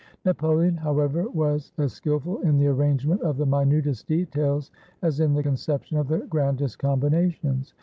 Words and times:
Napoleon, 0.25 0.77
however, 0.77 1.29
was 1.29 1.73
as 1.77 1.93
skillful 1.93 2.39
in 2.41 2.57
the 2.57 2.65
arrangement 2.65 3.21
of 3.21 3.37
the 3.37 3.45
minutest 3.45 4.07
details 4.07 4.71
as 5.03 5.19
in 5.19 5.35
the 5.35 5.43
conception 5.43 5.95
of 5.97 6.07
the 6.07 6.21
grand 6.21 6.59
est 6.61 6.79
combinations. 6.79 7.75